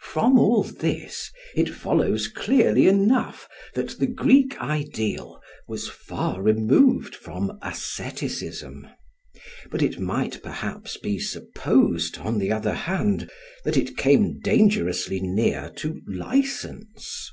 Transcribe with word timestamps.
From 0.00 0.38
all 0.38 0.62
this 0.62 1.30
it 1.54 1.68
follows 1.68 2.28
clearly 2.28 2.88
enough 2.88 3.46
that 3.74 3.98
the 3.98 4.06
Greek 4.06 4.58
ideal 4.58 5.38
was 5.68 5.86
far 5.86 6.40
removed 6.40 7.14
from 7.14 7.58
asceticism; 7.60 8.86
but 9.70 9.82
it 9.82 10.00
might 10.00 10.42
perhaps 10.42 10.96
be 10.96 11.18
supposed, 11.18 12.16
on 12.16 12.38
the 12.38 12.50
other 12.50 12.72
hand, 12.72 13.28
that 13.66 13.76
it 13.76 13.98
came 13.98 14.40
dangerously 14.40 15.20
near 15.20 15.68
to 15.76 16.00
license. 16.08 17.30